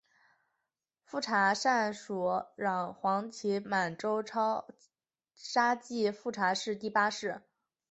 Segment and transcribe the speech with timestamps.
[1.03, 4.23] 富察善属镶黄旗满洲
[5.35, 7.43] 沙济富察氏第八世。